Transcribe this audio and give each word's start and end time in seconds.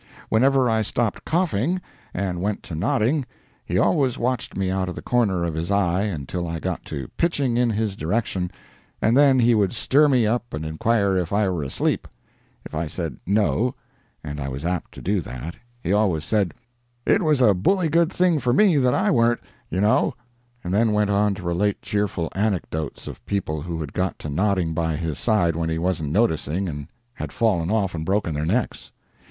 Whenever 0.29 0.67
I 0.67 0.81
stopped 0.81 1.25
coughing, 1.25 1.79
and 2.11 2.41
went 2.41 2.63
to 2.63 2.73
nodding, 2.73 3.23
he 3.63 3.77
always 3.77 4.17
watched 4.17 4.57
me 4.57 4.71
out 4.71 4.89
of 4.89 4.95
the 4.95 5.01
corner 5.03 5.43
of 5.45 5.53
his 5.53 5.69
eye 5.69 6.01
until 6.05 6.47
I 6.47 6.57
got 6.57 6.83
to 6.85 7.07
pitching 7.17 7.55
in 7.55 7.69
his 7.69 7.95
direction, 7.95 8.49
and 8.99 9.15
then 9.15 9.37
he 9.37 9.53
would 9.53 9.73
stir 9.73 10.07
me 10.09 10.25
up 10.25 10.55
and 10.55 10.65
inquire 10.65 11.17
if 11.17 11.31
I 11.31 11.47
were 11.49 11.61
asleep. 11.61 12.07
If 12.65 12.73
I 12.73 12.87
said 12.87 13.17
"No" 13.27 13.75
(and 14.23 14.39
I 14.41 14.47
was 14.47 14.65
apt 14.65 14.91
to 14.93 15.03
do 15.03 15.21
that), 15.21 15.57
he 15.83 15.93
always 15.93 16.23
said 16.25 16.55
"it 17.05 17.21
was 17.21 17.39
a 17.39 17.53
bully 17.53 17.87
good 17.87 18.11
thing 18.11 18.39
for 18.39 18.53
me 18.53 18.77
that 18.77 18.95
I 18.95 19.11
warn't, 19.11 19.41
you 19.69 19.81
know," 19.81 20.15
and 20.63 20.73
then 20.73 20.93
went 20.93 21.11
on 21.11 21.35
to 21.35 21.43
relate 21.43 21.79
cheerful 21.83 22.31
anecdotes 22.33 23.05
of 23.05 23.23
people 23.27 23.61
who 23.61 23.79
had 23.79 23.93
got 23.93 24.17
to 24.17 24.29
nodding 24.29 24.73
by 24.73 24.95
his 24.95 25.19
side 25.19 25.55
when 25.55 25.69
he 25.69 25.77
wasn't 25.77 26.11
noticing, 26.11 26.67
and 26.67 26.87
had 27.13 27.31
fallen 27.31 27.69
off 27.69 27.93
and 27.93 28.03
broken 28.03 28.33
their 28.33 28.47
necks. 28.47 28.91